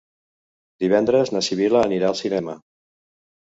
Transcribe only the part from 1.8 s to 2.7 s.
anirà al cinema.